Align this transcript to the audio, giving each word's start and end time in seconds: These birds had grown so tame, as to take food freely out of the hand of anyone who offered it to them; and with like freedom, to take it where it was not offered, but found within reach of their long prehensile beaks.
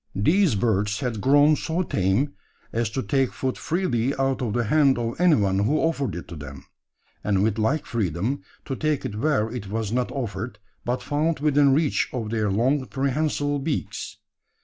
These 0.15 0.55
birds 0.55 1.01
had 1.01 1.21
grown 1.21 1.55
so 1.55 1.83
tame, 1.83 2.33
as 2.73 2.89
to 2.89 3.03
take 3.03 3.31
food 3.31 3.55
freely 3.55 4.15
out 4.17 4.41
of 4.41 4.53
the 4.53 4.63
hand 4.63 4.97
of 4.97 5.21
anyone 5.21 5.59
who 5.59 5.77
offered 5.77 6.15
it 6.15 6.27
to 6.29 6.35
them; 6.35 6.65
and 7.23 7.43
with 7.43 7.59
like 7.59 7.85
freedom, 7.85 8.41
to 8.65 8.75
take 8.75 9.05
it 9.05 9.13
where 9.15 9.51
it 9.51 9.67
was 9.67 9.91
not 9.91 10.11
offered, 10.11 10.57
but 10.83 11.03
found 11.03 11.39
within 11.39 11.71
reach 11.75 12.09
of 12.13 12.31
their 12.31 12.49
long 12.49 12.83
prehensile 12.87 13.59
beaks. 13.59 14.17